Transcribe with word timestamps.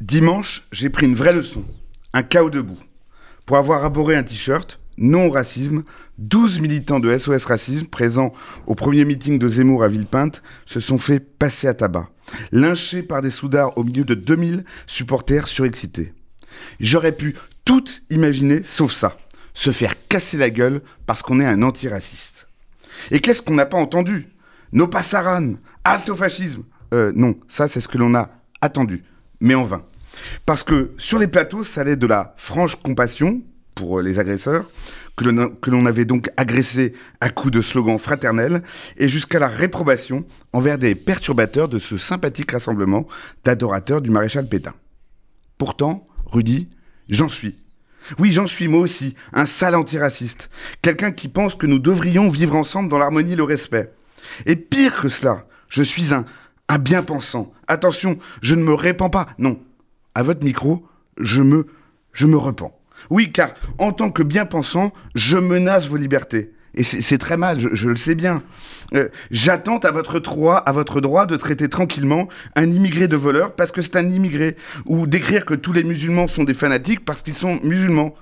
Dimanche, 0.00 0.64
j'ai 0.70 0.90
pris 0.90 1.06
une 1.06 1.16
vraie 1.16 1.32
leçon, 1.32 1.64
un 2.12 2.22
chaos 2.22 2.50
debout. 2.50 2.78
Pour 3.46 3.56
avoir 3.56 3.84
abordé 3.84 4.14
un 4.14 4.22
t-shirt, 4.22 4.78
non 4.96 5.26
au 5.26 5.30
racisme, 5.30 5.82
12 6.18 6.60
militants 6.60 7.00
de 7.00 7.16
SOS 7.16 7.44
Racisme, 7.44 7.86
présents 7.86 8.32
au 8.68 8.76
premier 8.76 9.04
meeting 9.04 9.40
de 9.40 9.48
Zemmour 9.48 9.82
à 9.82 9.88
Villepinte, 9.88 10.40
se 10.66 10.78
sont 10.78 10.98
fait 10.98 11.18
passer 11.18 11.66
à 11.66 11.74
tabac, 11.74 12.10
lynchés 12.52 13.02
par 13.02 13.22
des 13.22 13.30
soudards 13.30 13.76
au 13.76 13.82
milieu 13.82 14.04
de 14.04 14.14
2000 14.14 14.64
supporters 14.86 15.48
surexcités. 15.48 16.14
J'aurais 16.78 17.12
pu 17.12 17.34
tout 17.64 17.84
imaginer 18.08 18.62
sauf 18.64 18.92
ça, 18.92 19.18
se 19.52 19.72
faire 19.72 19.94
casser 20.08 20.36
la 20.36 20.50
gueule 20.50 20.80
parce 21.06 21.22
qu'on 21.22 21.40
est 21.40 21.46
un 21.46 21.62
antiraciste. 21.62 22.46
Et 23.10 23.18
qu'est-ce 23.18 23.42
qu'on 23.42 23.54
n'a 23.54 23.66
pas 23.66 23.78
entendu? 23.78 24.28
Nos 24.70 24.86
passaran, 24.86 25.54
halte 25.82 26.08
au 26.08 26.14
fascisme. 26.14 26.62
Euh, 26.94 27.10
non, 27.16 27.34
ça 27.48 27.66
c'est 27.66 27.80
ce 27.80 27.88
que 27.88 27.98
l'on 27.98 28.14
a 28.14 28.30
attendu 28.60 29.02
mais 29.40 29.54
en 29.54 29.62
vain. 29.62 29.84
Parce 30.46 30.62
que 30.62 30.92
sur 30.98 31.18
les 31.18 31.28
plateaux, 31.28 31.64
ça 31.64 31.82
allait 31.82 31.96
de 31.96 32.06
la 32.06 32.34
franche 32.36 32.76
compassion 32.76 33.42
pour 33.74 33.98
euh, 33.98 34.02
les 34.02 34.18
agresseurs, 34.18 34.70
que 35.16 35.70
l'on 35.70 35.86
avait 35.86 36.04
donc 36.04 36.30
agressé 36.36 36.94
à 37.20 37.28
coups 37.28 37.52
de 37.52 37.60
slogans 37.60 37.98
fraternels, 37.98 38.62
et 38.96 39.08
jusqu'à 39.08 39.40
la 39.40 39.48
réprobation 39.48 40.24
envers 40.52 40.78
des 40.78 40.94
perturbateurs 40.94 41.68
de 41.68 41.78
ce 41.78 41.98
sympathique 41.98 42.52
rassemblement 42.52 43.06
d'adorateurs 43.44 44.00
du 44.00 44.10
maréchal 44.10 44.48
Pétain. 44.48 44.74
Pourtant, 45.56 46.06
Rudy, 46.26 46.68
j'en 47.08 47.28
suis. 47.28 47.56
Oui, 48.18 48.32
j'en 48.32 48.46
suis 48.46 48.68
moi 48.68 48.80
aussi, 48.80 49.14
un 49.32 49.44
sale 49.44 49.74
antiraciste, 49.74 50.50
quelqu'un 50.82 51.10
qui 51.10 51.28
pense 51.28 51.56
que 51.56 51.66
nous 51.66 51.80
devrions 51.80 52.28
vivre 52.28 52.54
ensemble 52.54 52.88
dans 52.88 52.98
l'harmonie 52.98 53.32
et 53.32 53.36
le 53.36 53.42
respect. 53.42 53.92
Et 54.46 54.56
pire 54.56 55.00
que 55.00 55.08
cela, 55.08 55.46
je 55.68 55.82
suis 55.82 56.14
un 56.14 56.24
un 56.68 56.78
bien-pensant. 56.78 57.52
Attention, 57.66 58.18
je 58.42 58.54
ne 58.54 58.62
me 58.62 58.74
répands 58.74 59.10
pas. 59.10 59.28
Non, 59.38 59.58
à 60.14 60.22
votre 60.22 60.44
micro, 60.44 60.86
je 61.18 61.42
me, 61.42 61.66
je 62.12 62.26
me 62.26 62.36
repens. 62.36 62.78
Oui, 63.10 63.32
car 63.32 63.54
en 63.78 63.92
tant 63.92 64.10
que 64.10 64.22
bien-pensant, 64.22 64.92
je 65.14 65.38
menace 65.38 65.88
vos 65.88 65.96
libertés. 65.96 66.52
Et 66.74 66.84
c'est 66.84 67.18
très 67.18 67.36
mal, 67.36 67.58
je, 67.72 67.88
le 67.88 67.96
sais 67.96 68.14
bien. 68.14 68.42
Euh, 68.94 69.08
j'attends 69.30 69.78
à 69.78 69.90
votre 69.90 70.20
droit, 70.20 70.56
à 70.56 70.70
votre 70.70 71.00
droit 71.00 71.26
de 71.26 71.34
traiter 71.34 71.68
tranquillement 71.68 72.28
un 72.54 72.70
immigré 72.70 73.08
de 73.08 73.16
voleur 73.16 73.56
parce 73.56 73.72
que 73.72 73.82
c'est 73.82 73.96
un 73.96 74.08
immigré, 74.08 74.56
ou 74.86 75.06
d'écrire 75.06 75.44
que 75.44 75.54
tous 75.54 75.72
les 75.72 75.82
musulmans 75.82 76.28
sont 76.28 76.44
des 76.44 76.54
fanatiques 76.54 77.04
parce 77.04 77.22
qu'ils 77.22 77.34
sont 77.34 77.58
musulmans. 77.64 78.14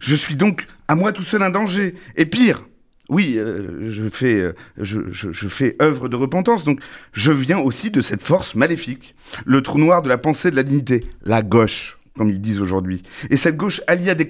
Je 0.00 0.14
suis 0.14 0.36
donc 0.36 0.66
à 0.88 0.94
moi 0.94 1.12
tout 1.12 1.22
seul 1.22 1.42
un 1.42 1.50
danger. 1.50 1.94
Et 2.16 2.26
pire, 2.26 2.64
oui, 3.12 3.34
euh, 3.36 3.90
je, 3.90 4.08
fais, 4.08 4.40
euh, 4.40 4.54
je, 4.78 5.48
fais 5.48 5.76
œuvre 5.82 6.08
de 6.08 6.16
repentance, 6.16 6.64
donc 6.64 6.80
je 7.12 7.30
viens 7.30 7.58
aussi 7.58 7.90
de 7.90 8.00
cette 8.00 8.22
force 8.22 8.54
maléfique, 8.54 9.14
le 9.44 9.60
trou 9.60 9.78
noir 9.78 10.00
de 10.00 10.08
la 10.08 10.16
pensée 10.16 10.50
de 10.50 10.56
la 10.56 10.62
dignité, 10.62 11.04
la 11.22 11.42
gauche, 11.42 11.98
comme 12.16 12.30
ils 12.30 12.40
disent 12.40 12.62
aujourd'hui. 12.62 13.02
Et 13.28 13.36
cette 13.36 13.58
gauche 13.58 13.82
alliée 13.86 14.10
à 14.10 14.14
des 14.14 14.26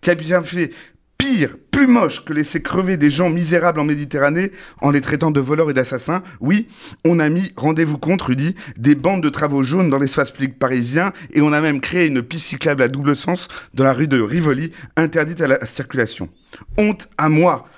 qui 0.00 0.10
a 0.10 0.14
bien 0.14 0.42
fait 0.42 0.70
pire, 1.18 1.56
plus 1.70 1.86
moche 1.86 2.24
que 2.24 2.32
laisser 2.32 2.62
crever 2.62 2.96
des 2.96 3.10
gens 3.10 3.28
misérables 3.28 3.78
en 3.78 3.84
Méditerranée 3.84 4.52
en 4.80 4.90
les 4.90 5.02
traitant 5.02 5.30
de 5.30 5.38
voleurs 5.38 5.70
et 5.70 5.74
d'assassins, 5.74 6.22
oui, 6.40 6.68
on 7.04 7.18
a 7.18 7.28
mis, 7.28 7.52
rendez-vous 7.54 7.98
compte, 7.98 8.22
Rudy, 8.22 8.54
des 8.78 8.94
bandes 8.94 9.22
de 9.22 9.28
travaux 9.28 9.62
jaunes 9.62 9.90
dans 9.90 9.98
l'espace 9.98 10.30
public 10.30 10.58
parisien 10.58 11.12
et 11.34 11.42
on 11.42 11.52
a 11.52 11.60
même 11.60 11.82
créé 11.82 12.06
une 12.06 12.22
piste 12.22 12.46
cyclable 12.46 12.80
à 12.80 12.88
double 12.88 13.14
sens 13.14 13.48
dans 13.74 13.84
la 13.84 13.92
rue 13.92 14.08
de 14.08 14.18
Rivoli, 14.18 14.72
interdite 14.96 15.42
à 15.42 15.48
la 15.48 15.66
circulation. 15.66 16.30
Honte 16.78 17.10
à 17.18 17.28
moi 17.28 17.68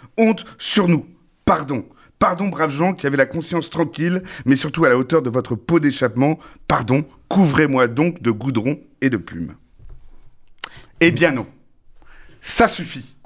sur 0.58 0.88
nous. 0.88 1.06
Pardon. 1.44 1.84
Pardon, 2.18 2.48
braves 2.48 2.70
gens 2.70 2.92
qui 2.92 3.06
avaient 3.06 3.16
la 3.16 3.26
conscience 3.26 3.68
tranquille, 3.68 4.22
mais 4.44 4.54
surtout 4.54 4.84
à 4.84 4.88
la 4.88 4.96
hauteur 4.96 5.22
de 5.22 5.30
votre 5.30 5.56
peau 5.56 5.80
d'échappement. 5.80 6.38
Pardon, 6.68 7.04
couvrez-moi 7.28 7.88
donc 7.88 8.22
de 8.22 8.30
goudron 8.30 8.78
et 9.00 9.10
de 9.10 9.16
plumes. 9.16 9.56
Eh 11.00 11.10
bien 11.10 11.32
non. 11.32 11.46
Ça 12.40 12.68
suffit. 12.68 13.16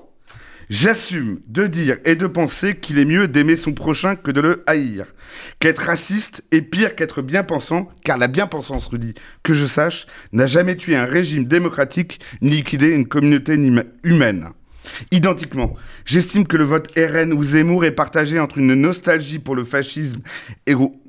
J'assume 0.68 1.40
de 1.46 1.66
dire 1.66 1.98
et 2.04 2.16
de 2.16 2.26
penser 2.26 2.76
qu'il 2.76 2.98
est 2.98 3.04
mieux 3.04 3.28
d'aimer 3.28 3.54
son 3.54 3.72
prochain 3.72 4.16
que 4.16 4.32
de 4.32 4.40
le 4.40 4.64
haïr. 4.66 5.14
Qu'être 5.60 5.84
raciste 5.84 6.42
est 6.50 6.62
pire 6.62 6.96
qu'être 6.96 7.22
bien-pensant, 7.22 7.88
car 8.02 8.18
la 8.18 8.26
bien-pensance, 8.26 8.86
Rudy, 8.86 9.14
que 9.44 9.54
je 9.54 9.66
sache, 9.66 10.06
n'a 10.32 10.46
jamais 10.46 10.76
tué 10.76 10.96
un 10.96 11.04
régime 11.04 11.44
démocratique 11.44 12.18
ni 12.40 12.50
liquidé 12.50 12.88
une 12.88 13.06
communauté 13.06 13.54
humaine. 14.02 14.48
Identiquement, 15.10 15.74
j'estime 16.04 16.46
que 16.46 16.56
le 16.56 16.64
vote 16.64 16.92
RN 16.96 17.32
ou 17.32 17.42
Zemmour 17.44 17.84
est 17.84 17.92
partagé 17.92 18.38
entre 18.38 18.58
une 18.58 18.74
nostalgie 18.74 19.38
pour 19.38 19.54
le 19.54 19.64
fascisme 19.64 20.20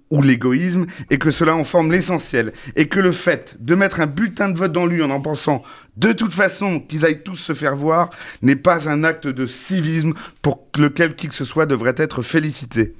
ou 0.09 0.21
l'égoïsme, 0.21 0.85
et 1.09 1.17
que 1.17 1.31
cela 1.31 1.55
en 1.55 1.63
forme 1.63 1.91
l'essentiel, 1.91 2.53
et 2.75 2.87
que 2.87 2.99
le 2.99 3.11
fait 3.11 3.57
de 3.59 3.75
mettre 3.75 3.99
un 3.99 4.07
bulletin 4.07 4.49
de 4.49 4.57
vote 4.57 4.71
dans 4.71 4.85
lui 4.85 5.03
en 5.03 5.09
en 5.09 5.19
pensant 5.19 5.63
de 5.97 6.11
toute 6.11 6.33
façon 6.33 6.79
qu'ils 6.79 7.05
aillent 7.05 7.23
tous 7.23 7.35
se 7.35 7.53
faire 7.53 7.75
voir 7.75 8.11
n'est 8.41 8.55
pas 8.55 8.87
un 8.87 9.03
acte 9.03 9.27
de 9.27 9.47
civisme 9.47 10.13
pour 10.41 10.67
lequel 10.77 11.15
qui 11.15 11.27
que 11.27 11.33
ce 11.33 11.43
soit 11.43 11.65
devrait 11.65 11.95
être 11.97 12.21
félicité. 12.21 12.93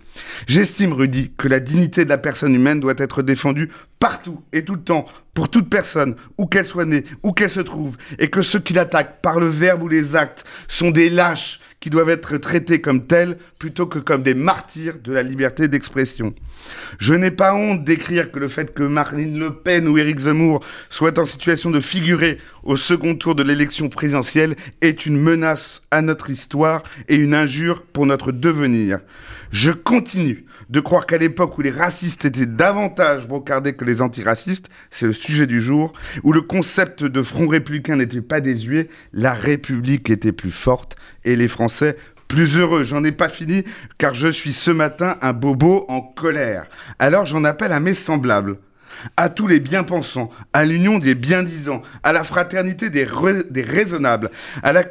J'estime, 0.47 0.94
Rudy, 0.94 1.31
que 1.38 1.47
la 1.47 1.59
dignité 1.59 2.06
de 2.06 2.09
la 2.09 2.18
personne 2.18 2.56
humaine 2.56 2.80
doit 2.80 2.96
être 2.97 3.22
défendue 3.22 3.69
partout 4.00 4.41
et 4.52 4.66
tout 4.66 4.75
le 4.75 4.81
temps, 4.81 5.06
pour 5.36 5.50
toute 5.50 5.69
personne, 5.69 6.16
où 6.40 6.47
qu'elle 6.47 6.66
soit 6.66 6.86
née, 6.86 7.06
où 7.22 7.34
qu'elle 7.34 7.52
se 7.52 7.59
trouve, 7.59 7.97
et 8.18 8.30
que 8.30 8.41
ceux 8.41 8.59
qui 8.59 8.74
l'attaquent 8.74 9.22
par 9.22 9.40
le 9.40 9.47
verbe 9.47 9.84
ou 9.84 9.88
les 9.88 10.16
actes 10.16 10.44
sont 10.68 10.90
des 10.90 11.12
lâches 11.12 11.59
qui 11.80 11.90
doivent 11.90 12.09
être 12.09 12.38
traités 12.38 12.81
comme 12.81 13.06
tels 13.06 13.38
plutôt 13.59 13.86
que 13.86 14.00
comme 14.00 14.24
des 14.24 14.34
martyrs 14.34 14.97
de 15.03 15.13
la 15.13 15.24
liberté 15.24 15.68
d'expression. 15.68 16.34
Je 16.97 17.13
n'ai 17.13 17.31
pas 17.31 17.53
honte 17.53 17.84
d'écrire 17.84 18.31
que 18.31 18.40
le 18.40 18.47
fait 18.47 18.74
que 18.74 18.84
Marine 18.84 19.38
Le 19.38 19.53
Pen 19.53 19.88
ou 19.88 19.97
Éric 19.97 20.19
Zemmour 20.19 20.63
soient 20.90 21.19
en 21.19 21.25
situation 21.25 21.69
de 21.69 21.80
figurer 21.80 22.40
au 22.63 22.75
second 22.88 23.16
tour 23.16 23.36
de 23.36 23.44
l'élection 23.44 23.90
présidentielle 23.90 24.56
est 24.80 25.06
une 25.06 25.20
menace 25.20 25.81
à 25.92 26.02
notre 26.02 26.30
histoire 26.30 26.84
et 27.09 27.16
une 27.16 27.36
injure 27.36 27.84
pour 27.84 28.06
notre 28.06 28.31
devenir. 28.31 29.02
Je 29.52 29.72
continue 29.72 30.46
de 30.70 30.80
croire 30.80 31.06
qu'à 31.06 31.18
l'époque 31.18 31.58
où 31.58 31.62
les 31.62 31.70
racistes 31.70 32.24
étaient 32.24 32.46
davantage 32.46 33.28
brocardés 33.28 33.74
que 33.74 33.84
les 33.84 34.02
antiracistes, 34.02 34.70
c'est 34.90 35.06
le 35.06 35.12
sujet 35.12 35.48
du 35.48 35.62
jour, 35.62 35.92
où 36.24 36.31
le 36.31 36.40
concept 36.40 37.03
de 37.03 37.22
front 37.22 37.48
républicain 37.48 37.98
n'était 37.98 38.22
pas 38.22 38.40
désuet, 38.40 38.88
la 39.12 39.34
République 39.34 40.09
était 40.09 40.31
plus 40.31 40.52
forte 40.52 40.96
et 41.25 41.36
les 41.36 41.50
Français 41.50 41.98
plus 42.30 42.56
heureux. 42.56 42.86
J'en 42.86 43.04
ai 43.04 43.12
pas 43.12 43.28
fini 43.28 43.66
car 43.98 44.14
je 44.14 44.30
suis 44.30 44.54
ce 44.54 44.72
matin 44.72 45.18
un 45.22 45.34
bobo 45.34 45.84
en 45.90 46.00
colère. 46.00 46.68
Alors 47.00 47.25
j'en 47.25 47.44
appelle 47.44 47.74
à 47.74 47.81
mes 47.81 47.94
semblables 47.94 48.58
à 49.16 49.30
tous 49.30 49.48
les 49.48 49.59
bien-pensants, 49.59 50.30
à 50.53 50.66
l'union 50.66 51.00
des 51.00 51.16
bien-disants, 51.16 51.81
à 52.03 52.14
la 52.14 52.24
fraternité 52.24 52.90
des, 52.90 53.03
raisonnables, 53.03 54.31
à 54.64 54.74
la, 54.74 54.84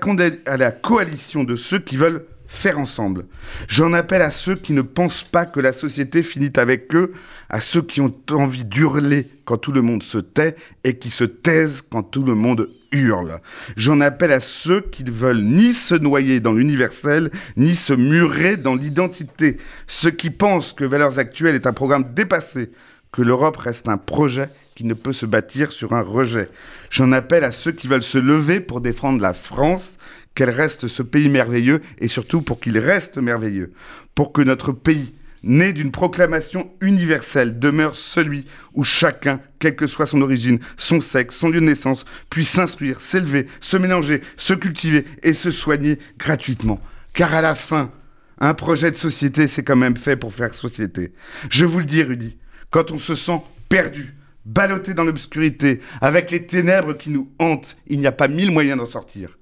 à 0.46 0.56
la 0.56 0.70
coalition 0.70 1.44
de 1.44 1.56
ceux 1.56 1.78
qui 1.78 1.96
veulent 1.96 2.24
faire 2.48 2.78
ensemble. 2.78 3.26
J'en 3.68 3.92
appelle 3.92 4.22
à 4.22 4.30
ceux 4.30 4.54
qui 4.54 4.72
ne 4.72 4.82
pensent 4.82 5.24
pas 5.24 5.46
que 5.46 5.60
la 5.60 5.72
société 5.72 6.22
finit 6.22 6.52
avec 6.56 6.94
eux, 6.94 7.12
à 7.48 7.60
ceux 7.60 7.82
qui 7.82 8.00
ont 8.00 8.14
envie 8.30 8.64
d'hurler 8.64 9.28
quand 9.44 9.58
tout 9.58 9.72
le 9.72 9.82
monde 9.82 10.02
se 10.02 10.18
tait 10.18 10.56
et 10.84 10.98
qui 10.98 11.10
se 11.10 11.24
taisent 11.24 11.82
quand 11.90 12.02
tout 12.02 12.22
le 12.22 12.34
monde 12.34 12.68
hurle. 12.92 13.40
J'en 13.76 14.00
appelle 14.00 14.32
à 14.32 14.40
ceux 14.40 14.80
qui 14.80 15.04
ne 15.04 15.10
veulent 15.10 15.42
ni 15.42 15.74
se 15.74 15.94
noyer 15.94 16.40
dans 16.40 16.52
l'universel, 16.52 17.30
ni 17.56 17.74
se 17.74 17.92
murer 17.92 18.56
dans 18.56 18.74
l'identité, 18.74 19.58
ceux 19.86 20.10
qui 20.10 20.30
pensent 20.30 20.72
que 20.72 20.84
Valeurs 20.84 21.18
Actuelles 21.18 21.54
est 21.54 21.66
un 21.66 21.72
programme 21.72 22.14
dépassé, 22.14 22.70
que 23.16 23.22
l'Europe 23.22 23.56
reste 23.56 23.88
un 23.88 23.96
projet 23.96 24.50
qui 24.74 24.84
ne 24.84 24.92
peut 24.92 25.14
se 25.14 25.24
bâtir 25.24 25.72
sur 25.72 25.94
un 25.94 26.02
rejet. 26.02 26.50
J'en 26.90 27.12
appelle 27.12 27.44
à 27.44 27.50
ceux 27.50 27.72
qui 27.72 27.86
veulent 27.88 28.02
se 28.02 28.18
lever 28.18 28.60
pour 28.60 28.82
défendre 28.82 29.22
la 29.22 29.32
France, 29.32 29.96
qu'elle 30.34 30.50
reste 30.50 30.86
ce 30.86 31.02
pays 31.02 31.30
merveilleux 31.30 31.80
et 31.98 32.08
surtout 32.08 32.42
pour 32.42 32.60
qu'il 32.60 32.76
reste 32.76 33.16
merveilleux, 33.16 33.72
pour 34.14 34.34
que 34.34 34.42
notre 34.42 34.70
pays, 34.70 35.14
né 35.42 35.72
d'une 35.72 35.92
proclamation 35.92 36.70
universelle, 36.82 37.58
demeure 37.58 37.96
celui 37.96 38.44
où 38.74 38.84
chacun, 38.84 39.40
quelle 39.60 39.76
que 39.76 39.86
soit 39.86 40.04
son 40.04 40.20
origine, 40.20 40.58
son 40.76 41.00
sexe, 41.00 41.36
son 41.36 41.48
lieu 41.48 41.60
de 41.60 41.66
naissance, 41.66 42.04
puisse 42.28 42.50
s'instruire, 42.50 43.00
s'élever, 43.00 43.46
se 43.62 43.78
mélanger, 43.78 44.20
se 44.36 44.52
cultiver 44.52 45.06
et 45.22 45.32
se 45.32 45.50
soigner 45.50 45.98
gratuitement. 46.18 46.82
Car 47.14 47.34
à 47.34 47.40
la 47.40 47.54
fin, 47.54 47.90
un 48.38 48.52
projet 48.52 48.90
de 48.90 48.96
société, 48.96 49.48
c'est 49.48 49.64
quand 49.64 49.74
même 49.74 49.96
fait 49.96 50.16
pour 50.16 50.34
faire 50.34 50.52
société. 50.52 51.14
Je 51.48 51.64
vous 51.64 51.78
le 51.78 51.86
dis, 51.86 52.02
Rudy, 52.02 52.36
quand 52.70 52.90
on 52.90 52.98
se 52.98 53.14
sent 53.14 53.40
perdu, 53.68 54.14
ballotté 54.44 54.94
dans 54.94 55.04
l'obscurité, 55.04 55.80
avec 56.00 56.30
les 56.30 56.46
ténèbres 56.46 56.94
qui 56.94 57.10
nous 57.10 57.30
hantent, 57.38 57.76
il 57.86 57.98
n'y 57.98 58.06
a 58.06 58.12
pas 58.12 58.28
mille 58.28 58.50
moyens 58.50 58.78
d'en 58.78 58.86
sortir 58.86 59.36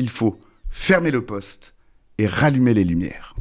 il 0.00 0.08
faut 0.08 0.40
fermer 0.70 1.10
le 1.10 1.24
poste 1.24 1.74
et 2.18 2.26
rallumer 2.26 2.74
les 2.74 2.84
lumières. 2.84 3.34